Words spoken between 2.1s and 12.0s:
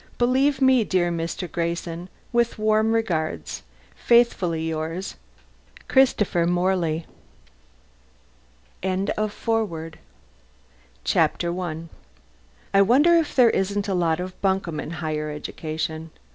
with warm regards, Faithfully yours, CHRISTOPHER MORLEY. CHAPTER ONE